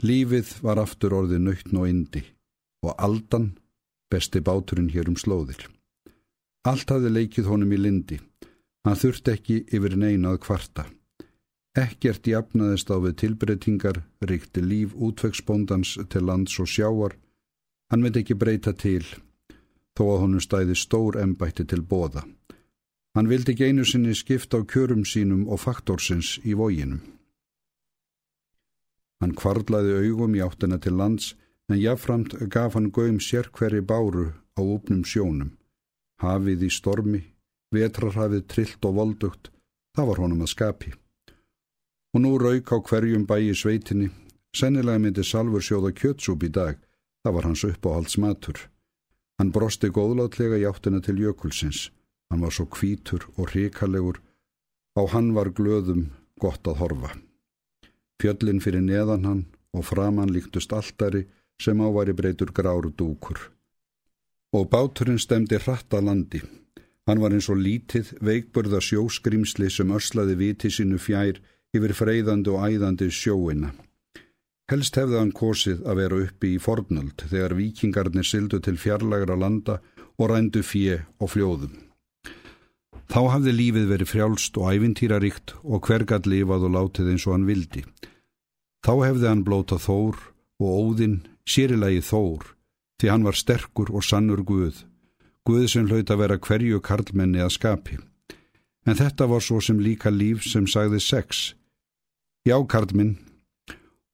Lífið 0.00 0.54
var 0.64 0.80
aftur 0.80 1.18
orðið 1.18 1.44
nöytn 1.44 1.76
og 1.76 1.90
indi 1.90 2.24
og 2.80 2.96
aldan 2.96 3.50
besti 4.08 4.40
báturinn 4.40 4.88
hér 4.94 5.12
um 5.12 5.20
slóðir. 5.20 5.68
Allt 6.64 6.88
hafði 6.88 7.12
leikið 7.12 7.52
honum 7.52 7.76
í 7.76 7.82
lindi 7.84 8.16
Hann 8.86 8.96
þurfti 8.96 9.34
ekki 9.36 9.56
yfir 9.76 9.96
neina 10.00 10.32
að 10.32 10.40
kvarta. 10.46 10.86
Ekkert 11.80 12.26
jafnaðist 12.28 12.90
á 12.92 12.96
við 13.00 13.14
tilbreytingar, 13.22 14.02
ríkti 14.28 14.60
líf 14.60 14.92
útvegsbóndans 14.96 15.94
til 16.12 16.26
lands 16.28 16.58
og 16.60 16.68
sjáar. 16.68 17.14
Hann 17.90 18.04
veit 18.04 18.18
ekki 18.20 18.36
breyta 18.36 18.74
til, 18.76 19.06
þó 19.96 20.02
að 20.10 20.20
honum 20.24 20.42
stæði 20.44 20.76
stór 20.76 21.16
embætti 21.22 21.64
til 21.64 21.80
bóða. 21.80 22.26
Hann 23.16 23.30
vildi 23.30 23.54
ekki 23.54 23.70
einu 23.70 23.86
sinni 23.88 24.12
skipta 24.14 24.60
á 24.60 24.62
kjörum 24.62 25.06
sínum 25.08 25.48
og 25.48 25.62
faktorsins 25.64 26.36
í 26.44 26.54
vóginum. 26.58 27.00
Hann 29.20 29.36
kvarlaði 29.36 29.96
augum 30.04 30.36
í 30.36 30.44
áttina 30.44 30.78
til 30.80 30.96
lands, 31.00 31.34
en 31.70 31.80
jáframt 31.80 32.36
gaf 32.52 32.76
hann 32.76 32.92
gauðum 32.92 33.20
sér 33.24 33.48
hverju 33.56 33.82
báru 33.86 34.30
á 34.58 34.60
upnum 34.60 35.04
sjónum. 35.04 35.54
Hafið 36.20 36.66
í 36.68 36.70
stormi, 36.70 37.22
vetrarhafið 37.72 38.48
trillt 38.52 38.84
og 38.84 38.96
voldugt, 39.00 39.52
það 39.96 40.10
var 40.10 40.22
honum 40.26 40.44
að 40.44 40.52
skapi. 40.54 40.92
Og 42.14 42.22
nú 42.24 42.32
rauk 42.42 42.72
á 42.74 42.76
hverjum 42.82 43.26
bæi 43.26 43.54
sveitinni, 43.54 44.10
sennilega 44.56 44.98
myndi 44.98 45.24
Salfur 45.24 45.62
sjóða 45.62 45.92
kjötsúp 45.94 46.42
í 46.42 46.50
dag, 46.50 46.78
það 47.22 47.34
var 47.36 47.46
hans 47.46 47.64
uppáhalds 47.68 48.18
matur. 48.18 48.58
Hann 49.38 49.52
brosti 49.54 49.88
góðlátlega 49.94 50.58
í 50.58 50.66
áttina 50.66 51.00
til 51.00 51.20
jökulsins, 51.22 51.90
hann 52.30 52.42
var 52.42 52.54
svo 52.54 52.66
kvítur 52.66 53.28
og 53.36 53.54
ríkalegur, 53.54 54.18
á 54.98 55.02
hann 55.14 55.32
var 55.34 55.52
glöðum 55.54 56.10
gott 56.42 56.66
að 56.66 56.80
horfa. 56.82 57.14
Fjöllin 58.20 58.60
fyrir 58.60 58.82
neðan 58.84 59.24
hann 59.28 59.44
og 59.72 59.86
framann 59.86 60.34
líktust 60.34 60.74
alltari 60.74 61.28
sem 61.62 61.78
ávari 61.78 62.12
breytur 62.12 62.50
gráru 62.52 62.90
dúkur. 62.90 63.38
Og 64.52 64.66
báturinn 64.66 65.22
stemdi 65.22 65.60
hratt 65.62 65.94
að 65.94 66.08
landi, 66.08 66.40
Hann 67.10 67.18
var 67.18 67.32
eins 67.34 67.48
og 67.50 67.58
lítið, 67.58 68.12
veikburða 68.22 68.78
sjóskrimsli 68.86 69.66
sem 69.72 69.90
örslaði 69.90 70.36
viti 70.38 70.68
sínu 70.70 70.98
fjær 71.02 71.40
yfir 71.76 71.94
freyðandi 71.96 72.52
og 72.52 72.66
æðandi 72.66 73.08
sjóina. 73.14 73.70
Helst 74.70 74.96
hefði 74.98 75.18
hann 75.18 75.32
kosið 75.34 75.80
að 75.82 76.00
vera 76.00 76.18
uppi 76.26 76.52
í 76.54 76.60
fornöld 76.62 77.24
þegar 77.30 77.56
vikingarnir 77.58 78.26
sildu 78.26 78.60
til 78.62 78.76
fjarlagra 78.78 79.36
landa 79.38 79.80
og 80.18 80.30
rændu 80.30 80.62
fjö 80.66 81.00
og 81.18 81.32
fljóðum. 81.34 81.72
Þá 83.10 83.20
hafði 83.34 83.56
lífið 83.56 83.88
verið 83.90 84.12
frjálst 84.12 84.60
og 84.60 84.70
ævintýraríkt 84.70 85.56
og 85.64 85.82
hvergat 85.88 86.28
lifað 86.30 86.68
og 86.68 86.76
látið 86.76 87.10
eins 87.14 87.26
og 87.26 87.34
hann 87.34 87.48
vildi. 87.48 87.82
Þá 88.86 88.92
hefði 89.08 89.26
hann 89.26 89.42
blótað 89.46 89.82
þór 89.88 90.20
og 90.62 90.68
óðinn, 90.70 91.18
sérilagi 91.42 92.04
þór, 92.06 92.46
því 93.02 93.10
hann 93.10 93.26
var 93.26 93.38
sterkur 93.40 93.90
og 93.90 94.06
sannur 94.06 94.44
guð 94.46 94.84
Guð 95.48 95.66
sem 95.72 95.86
hlaut 95.88 96.10
að 96.12 96.20
vera 96.20 96.36
hverju 96.38 96.80
karlmenni 96.84 97.40
að 97.40 97.54
skapi. 97.56 97.96
En 98.86 98.96
þetta 98.96 99.26
var 99.30 99.42
svo 99.44 99.60
sem 99.64 99.80
líka 99.80 100.12
líf 100.12 100.44
sem 100.44 100.66
sagði 100.68 101.00
sex. 101.00 101.54
Já, 102.48 102.56
karlminn, 102.64 103.18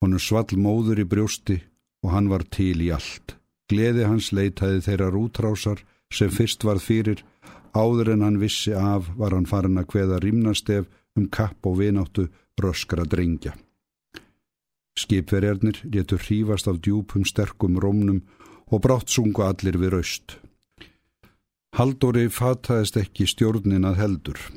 honu 0.03 0.17
svall 0.19 0.57
móður 0.59 0.99
í 0.99 1.05
brjósti 1.07 1.61
og 2.03 2.11
hann 2.11 2.27
var 2.27 2.43
til 2.51 2.81
í 2.83 2.89
allt. 2.91 3.37
Gleði 3.71 4.03
hans 4.03 4.33
leitaði 4.35 4.81
þeirra 4.83 5.07
rútrásar 5.15 5.79
sem 6.11 6.31
fyrst 6.31 6.65
varð 6.67 6.83
fyrir, 6.83 7.23
áður 7.71 8.11
en 8.17 8.25
hann 8.27 8.41
vissi 8.43 8.75
af 8.75 9.07
var 9.15 9.31
hann 9.31 9.47
farin 9.47 9.79
að 9.79 9.87
hveða 9.93 10.19
rimnastef 10.25 10.91
um 11.15 11.29
kapp 11.31 11.71
og 11.71 11.79
vináttu 11.79 12.27
röskra 12.59 13.07
drengja. 13.07 13.55
Skipverjarnir 14.99 15.85
getur 15.87 16.19
hrífast 16.19 16.67
af 16.67 16.83
djúpum 16.83 17.23
sterkum 17.23 17.79
rómnum 17.79 18.25
og 18.67 18.83
brátt 18.83 19.07
sungu 19.07 19.47
allir 19.47 19.79
við 19.79 19.95
raust. 19.95 20.39
Haldóri 21.79 22.27
fataðist 22.27 22.99
ekki 22.99 23.23
stjórnin 23.29 23.87
að 23.87 24.01
heldur 24.03 24.47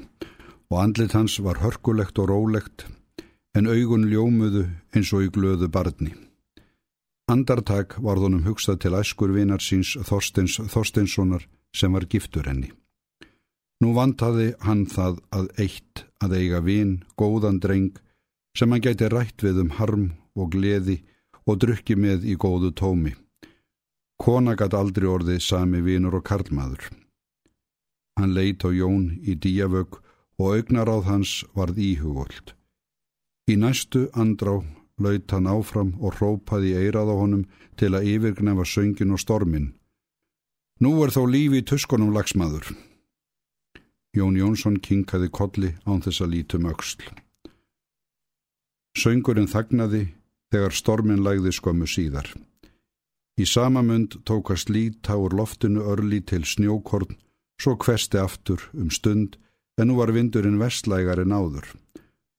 og 0.71 0.81
andlit 0.83 1.15
hans 1.15 1.39
var 1.39 1.62
hörkulegt 1.62 2.19
og 2.19 2.33
rólegt 2.33 2.91
en 3.57 3.66
augun 3.66 4.09
ljómuðu 4.11 4.66
eins 4.95 5.12
og 5.16 5.26
í 5.26 5.30
glöðu 5.35 5.69
barni. 5.73 6.12
Andartak 7.30 7.97
var 8.02 8.19
þonum 8.19 8.47
hugsað 8.47 8.80
til 8.83 8.97
æskur 8.99 9.33
vinar 9.35 9.62
síns 9.62 9.95
Þorstins 10.09 10.59
Þorstinssonar 10.73 11.47
sem 11.76 11.92
var 11.95 12.07
giftur 12.11 12.49
henni. 12.50 12.73
Nú 13.80 13.95
vantaði 13.97 14.52
hann 14.66 14.85
það 14.90 15.21
að 15.33 15.47
eitt 15.64 16.04
að 16.21 16.35
eiga 16.37 16.61
vin, 16.61 16.99
góðan 17.16 17.61
dreng, 17.62 17.95
sem 18.59 18.71
hann 18.71 18.83
gæti 18.85 19.09
rætt 19.09 19.47
við 19.47 19.62
um 19.62 19.71
harm 19.78 20.11
og 20.37 20.50
gleði 20.52 20.99
og 21.47 21.62
drukki 21.62 21.97
með 21.97 22.26
í 22.28 22.37
góðu 22.37 22.75
tómi. 22.76 23.14
Kona 24.21 24.57
gæti 24.59 24.76
aldrei 24.76 25.09
orðið 25.09 25.40
sami 25.47 25.80
vinur 25.87 26.19
og 26.19 26.26
karlmaður. 26.28 26.90
Hann 28.19 28.35
leit 28.37 28.66
á 28.66 28.71
Jón 28.75 29.16
í 29.25 29.38
díavögg 29.38 30.02
og 30.40 30.57
augnaráð 30.59 31.07
hans 31.09 31.40
varð 31.57 31.78
íhugvöld. 31.80 32.52
Í 33.50 33.57
næstu 33.59 34.04
andrá 34.14 34.61
laut 35.02 35.33
hann 35.35 35.49
áfram 35.50 35.95
og 35.99 36.21
rópaði 36.21 36.76
eirað 36.78 37.11
á 37.11 37.14
honum 37.19 37.45
til 37.80 37.97
að 37.97 38.07
yfirgnefa 38.12 38.66
söngin 38.69 39.14
og 39.16 39.23
stormin. 39.23 39.73
Nú 40.80 40.92
er 41.04 41.11
þó 41.11 41.25
lífi 41.26 41.62
í 41.62 41.66
tuskunum 41.66 42.12
lagsmaður. 42.14 42.69
Jón 44.16 44.38
Jónsson 44.38 44.78
kinkaði 44.87 45.30
kolli 45.38 45.73
án 45.88 46.04
þess 46.04 46.23
að 46.23 46.33
lítum 46.35 46.69
auksl. 46.71 47.02
Söngurinn 49.00 49.50
þagnaði 49.50 50.04
þegar 50.52 50.76
stormin 50.76 51.25
lægði 51.26 51.54
skömmu 51.57 51.88
síðar. 51.90 52.30
Í 53.40 53.47
sama 53.47 53.83
mund 53.87 54.19
tókast 54.28 54.71
líta 54.71 55.16
úr 55.16 55.35
loftinu 55.38 55.87
örli 55.92 56.21
til 56.21 56.42
snjókorn, 56.45 57.14
svo 57.61 57.76
kvesti 57.80 58.19
aftur 58.21 58.66
um 58.75 58.90
stund, 58.90 59.38
en 59.78 59.88
nú 59.88 59.97
var 59.97 60.12
vindurinn 60.12 60.61
vestlægar 60.61 61.23
en 61.23 61.33
áður. 61.33 61.71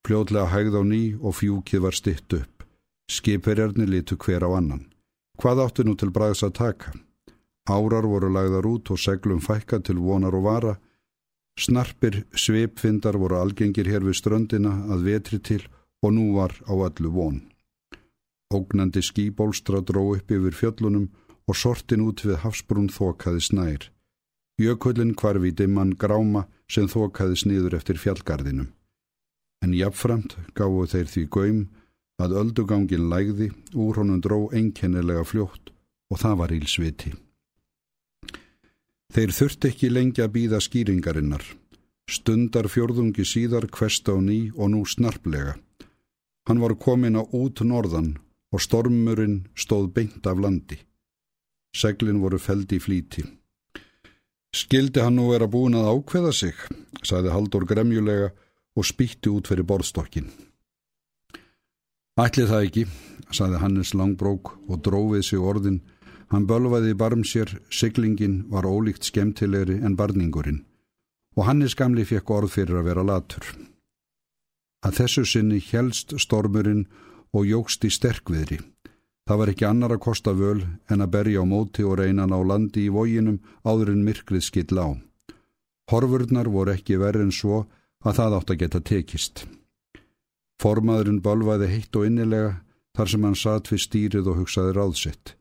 Fljótlega 0.02 0.50
hægð 0.50 0.76
á 0.82 0.84
ný 0.84 1.02
og 1.22 1.36
fjúkið 1.38 1.84
var 1.86 1.94
stitt 1.94 2.34
upp. 2.34 2.64
Skipverjarnir 3.12 3.90
litu 3.90 4.18
hver 4.18 4.42
á 4.42 4.50
annan. 4.58 4.88
Hvað 5.38 5.62
áttu 5.66 5.86
nú 5.86 5.94
til 5.96 6.10
bræðs 6.10 6.42
að 6.48 6.58
taka? 6.58 6.94
Árar 7.70 8.08
voru 8.10 8.32
lagðar 8.34 8.66
út 8.66 8.90
og 8.90 8.98
seglum 8.98 9.42
fækka 9.46 9.80
til 9.86 10.02
vonar 10.02 10.34
og 10.34 10.44
vara. 10.50 10.74
Snarpir 11.60 12.26
sveipfindar 12.34 13.20
voru 13.22 13.38
algengir 13.38 13.86
hér 13.86 14.02
við 14.02 14.18
ströndina 14.18 14.74
að 14.90 15.06
vetri 15.06 15.40
til 15.40 15.62
og 16.02 16.16
nú 16.18 16.34
var 16.34 16.58
á 16.66 16.74
öllu 16.74 17.14
von. 17.14 17.38
Ógnandi 18.50 19.06
skýbólstra 19.06 19.86
dró 19.86 20.18
upp 20.18 20.32
yfir 20.32 20.58
fjöllunum 20.58 21.12
og 21.46 21.56
sortin 21.56 22.08
út 22.10 22.26
við 22.26 22.42
hafsbrún 22.42 22.90
þokaði 22.90 23.42
snær. 23.48 23.90
Jökullin 24.58 25.14
kvarfi 25.14 25.54
dimman 25.54 25.94
gráma 25.94 26.48
sem 26.68 26.90
þokaði 26.90 27.38
sniður 27.38 27.78
eftir 27.78 28.02
fjallgarðinum 28.02 28.74
en 29.62 29.74
jafnframt 29.78 30.36
gáðu 30.58 30.88
þeir 30.94 31.10
því 31.14 31.24
göym 31.36 31.62
að 32.22 32.38
öldugangin 32.42 33.10
lægði 33.10 33.50
úr 33.74 34.02
honum 34.02 34.22
dró 34.22 34.40
einkennilega 34.54 35.24
fljótt 35.26 35.72
og 36.12 36.22
það 36.22 36.38
var 36.42 36.54
ílsviti. 36.58 37.14
Þeir 39.12 39.34
þurft 39.36 39.68
ekki 39.68 39.90
lengi 39.92 40.24
að 40.24 40.34
býða 40.36 40.62
skýringarinnar. 40.64 41.44
Stundar 42.12 42.68
fjörðungi 42.72 43.26
síðar 43.28 43.68
kvest 43.72 44.08
á 44.08 44.16
ný 44.20 44.52
og 44.56 44.72
nú 44.72 44.86
snarplega. 44.88 45.58
Hann 46.48 46.62
var 46.64 46.76
komin 46.76 47.20
á 47.20 47.24
út 47.24 47.62
norðan 47.64 48.16
og 48.52 48.64
stormurinn 48.64 49.46
stóð 49.56 49.92
beint 49.96 50.28
af 50.28 50.40
landi. 50.40 50.80
Seglin 51.76 52.20
voru 52.24 52.40
feldi 52.40 52.80
í 52.80 52.84
flíti. 52.84 53.24
Skildi 54.52 55.00
hann 55.00 55.16
nú 55.16 55.30
vera 55.32 55.48
búin 55.48 55.78
að 55.80 55.92
ákveða 55.94 56.32
sig, 56.36 56.56
sagði 57.04 57.32
Haldur 57.32 57.64
gremjulega 57.68 58.32
og 58.78 58.88
spýtti 58.88 59.32
út 59.32 59.52
fyrir 59.52 59.68
borðstokkin. 59.68 60.30
Ætli 62.22 62.48
það 62.48 62.66
ekki, 62.68 62.86
saði 63.32 63.62
Hannes 63.62 63.94
langbrók 63.96 64.56
og 64.68 64.82
drófið 64.86 65.24
sig 65.26 65.40
orðin. 65.40 65.82
Hann 66.32 66.48
bölvaði 66.48 66.94
barm 66.96 67.24
sér, 67.28 67.58
siglingin 67.70 68.46
var 68.52 68.68
ólíkt 68.68 69.08
skemmtilegri 69.08 69.82
en 69.84 69.98
barningurinn 70.00 70.62
og 71.36 71.48
Hannes 71.48 71.76
gamli 71.80 72.06
fekk 72.08 72.32
orð 72.36 72.56
fyrir 72.56 72.82
að 72.82 72.88
vera 72.90 73.06
latur. 73.08 73.46
Að 74.86 74.98
þessu 75.00 75.24
sinni 75.30 75.62
helst 75.72 76.16
stormurinn 76.20 76.88
og 77.32 77.48
jógst 77.48 77.86
í 77.88 77.92
sterkviðri. 77.94 78.60
Það 79.30 79.40
var 79.40 79.52
ekki 79.52 79.68
annar 79.68 79.94
að 79.96 80.04
kosta 80.04 80.34
völ 80.36 80.64
en 80.92 81.04
að 81.06 81.12
berja 81.14 81.44
á 81.44 81.46
móti 81.48 81.86
og 81.88 82.00
reyna 82.02 82.26
ná 82.28 82.40
landi 82.42 82.88
í 82.88 82.92
vóginum 82.92 83.40
áður 83.64 83.94
en 83.94 84.04
myrkrið 84.08 84.44
skill 84.44 84.82
á. 84.82 84.90
Horfurnar 85.92 86.50
voru 86.50 86.74
ekki 86.74 86.98
verið 87.00 87.28
en 87.28 87.36
svo 87.36 87.62
að 88.06 88.18
það 88.18 88.36
átt 88.38 88.54
að 88.54 88.62
geta 88.62 88.82
tekist. 88.92 89.44
Formaðurinn 90.62 91.22
balvaði 91.26 91.70
heitt 91.72 91.98
og 91.98 92.06
innilega 92.06 92.60
þar 92.98 93.12
sem 93.14 93.26
hann 93.26 93.38
satt 93.40 93.72
við 93.72 93.84
stýrið 93.86 94.30
og 94.32 94.42
hugsaði 94.42 94.76
ráðsett. 94.78 95.36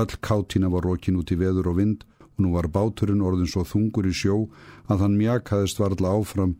Öll 0.00 0.16
kátina 0.24 0.70
var 0.72 0.86
rókin 0.88 1.18
út 1.20 1.32
í 1.32 1.36
veður 1.36 1.72
og 1.72 1.78
vind 1.80 2.04
og 2.32 2.44
nú 2.44 2.52
var 2.54 2.70
báturinn 2.72 3.24
orðin 3.24 3.50
svo 3.50 3.64
þungur 3.68 4.08
í 4.08 4.14
sjó 4.16 4.46
að 4.88 5.04
hann 5.04 5.18
mjakaðist 5.18 5.82
varla 5.82 6.14
áfram. 6.16 6.56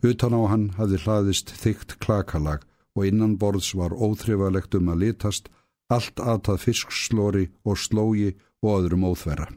Utan 0.00 0.32
á 0.32 0.40
hann 0.48 0.68
hafði 0.78 1.02
hlaðist 1.04 1.52
þygt 1.60 1.98
klakalag 2.00 2.64
og 2.96 3.06
innan 3.06 3.36
borðs 3.38 3.74
var 3.76 3.92
óþrifalegt 3.92 4.74
um 4.78 4.88
að 4.92 5.04
litast, 5.04 5.50
allt 5.92 6.20
aðtað 6.20 6.64
fiskslóri 6.64 7.50
og 7.64 7.76
slógi 7.78 8.32
og 8.64 8.80
öðrum 8.80 9.04
óþverra. 9.10 9.50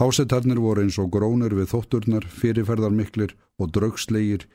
Hásetarnir 0.00 0.60
voru 0.62 0.86
eins 0.86 0.96
og 1.02 1.10
grónur 1.12 1.52
við 1.58 1.72
þótturnar, 1.74 2.24
fyrirferðarmiklir 2.24 3.34
og 3.60 3.72
draugslegir, 3.76 4.46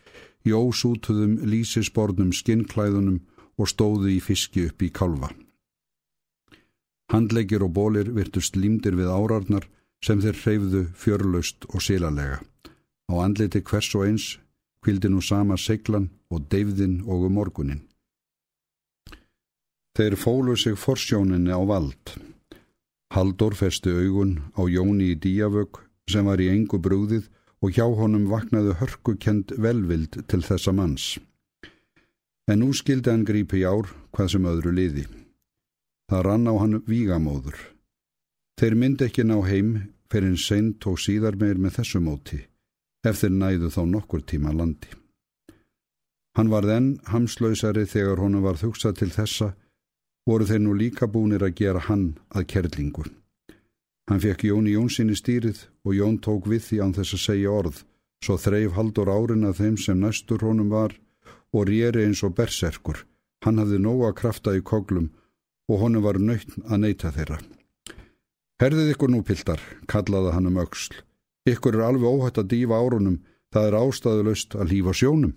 í 0.45 0.53
ósútuðum 0.53 1.39
lísisbornum 1.45 2.33
skinnklæðunum 2.33 3.21
og 3.57 3.71
stóðu 3.71 4.11
í 4.13 4.19
fiski 4.21 4.67
upp 4.69 4.83
í 4.83 4.91
kalva. 4.93 5.31
Handleggir 7.13 7.63
og 7.65 7.73
bólir 7.77 8.11
virtust 8.13 8.57
límdir 8.57 8.97
við 8.97 9.09
árarnar 9.13 9.67
sem 10.05 10.21
þeir 10.21 10.39
hreyfðu 10.41 10.81
fjörlaust 10.97 11.67
og 11.71 11.81
sílalega. 11.85 12.41
Á 13.09 13.13
andliti 13.21 13.61
hvers 13.61 13.91
og 13.95 14.07
eins 14.07 14.25
kvildi 14.85 15.09
nú 15.09 15.21
sama 15.21 15.57
seglan 15.57 16.09
og 16.29 16.45
deyfðin 16.51 16.99
og 17.05 17.25
um 17.27 17.37
morgunin. 17.37 17.81
Þeir 19.95 20.17
fólu 20.19 20.57
sig 20.59 20.77
forsjóninni 20.77 21.53
á 21.55 21.61
vald. 21.65 22.17
Haldur 23.15 23.55
festi 23.55 23.89
augun 23.89 24.35
á 24.59 24.61
Jóni 24.67 25.13
í 25.13 25.15
díavögg 25.15 25.79
sem 26.11 26.25
var 26.27 26.41
í 26.43 26.49
engu 26.51 26.77
brúðið 26.77 27.29
og 27.63 27.75
hjá 27.75 27.85
honum 27.99 28.27
vaknaðu 28.31 28.75
hörkukend 28.79 29.55
velvild 29.61 30.19
til 30.29 30.41
þessa 30.45 30.73
manns. 30.75 31.15
En 32.49 32.61
nú 32.61 32.73
skildi 32.77 33.09
hann 33.09 33.25
grípi 33.25 33.63
í 33.63 33.65
ár 33.65 33.89
hvað 34.13 34.31
sem 34.33 34.49
öðru 34.49 34.73
liði. 34.75 35.05
Það 36.11 36.25
rann 36.27 36.49
á 36.51 36.53
hann 36.61 36.81
vígamóður. 36.85 37.57
Þeir 38.59 38.75
myndi 38.79 39.07
ekki 39.07 39.25
ná 39.25 39.39
heim 39.47 39.71
fyrir 40.11 40.29
en 40.31 40.37
seint 40.39 40.85
og 40.87 41.01
síðar 41.01 41.35
meir 41.41 41.57
með 41.57 41.79
þessu 41.79 41.99
móti, 41.99 42.37
ef 43.03 43.19
þeir 43.23 43.33
næðu 43.39 43.71
þá 43.73 43.81
nokkur 43.89 44.23
tíma 44.23 44.53
landi. 44.53 44.91
Hann 46.37 46.51
var 46.51 46.67
þenn 46.67 46.89
hamslausari 47.09 47.85
þegar 47.89 48.21
honum 48.21 48.43
var 48.45 48.59
þugsað 48.59 48.99
til 49.01 49.11
þessa 49.15 49.53
voru 50.29 50.47
þeir 50.49 50.61
nú 50.63 50.73
líka 50.75 51.07
búnir 51.07 51.43
að 51.45 51.55
gera 51.61 51.81
hann 51.87 52.15
að 52.29 52.47
kerlingu. 52.53 53.05
Hann 54.05 54.21
fekk 54.21 54.45
Jóni 54.45 54.75
Jónssoni 54.75 55.15
stýrið 55.17 55.63
og 55.85 55.95
Jón 55.97 56.19
tók 56.21 56.45
við 56.45 56.61
því 56.67 56.77
án 56.85 56.93
þess 56.93 57.15
að 57.17 57.23
segja 57.23 57.53
orð, 57.57 57.77
svo 58.21 58.37
þreif 58.37 58.75
haldur 58.77 59.09
árin 59.09 59.47
að 59.49 59.61
þeim 59.61 59.77
sem 59.81 60.01
næstur 60.01 60.45
honum 60.45 60.69
var 60.69 60.93
og 61.55 61.65
rýri 61.69 62.05
eins 62.05 62.21
og 62.25 62.35
berserkur. 62.37 63.01
Hann 63.41 63.57
hafði 63.61 63.79
nóga 63.81 64.11
krafta 64.13 64.53
í 64.53 64.61
koglum 64.61 65.09
og 65.69 65.81
honum 65.81 66.05
var 66.05 66.19
nöytn 66.21 66.67
að 66.69 66.83
neyta 66.83 67.11
þeirra. 67.15 67.39
Herðið 68.61 68.91
ykkur 68.93 69.11
nú, 69.11 69.23
piltar, 69.25 69.61
kallaði 69.89 70.35
hann 70.35 70.51
um 70.51 70.61
auksl. 70.61 71.01
Ykkur 71.49 71.75
er 71.75 71.87
alveg 71.89 72.05
óhætt 72.07 72.37
að 72.41 72.51
dífa 72.53 72.77
árunum, 72.77 73.17
það 73.53 73.67
er 73.67 73.79
ástæðuleust 73.81 74.55
að 74.55 74.69
lífa 74.71 74.93
sjónum. 74.93 75.33